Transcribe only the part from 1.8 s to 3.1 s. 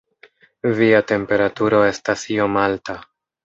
estas iom alta.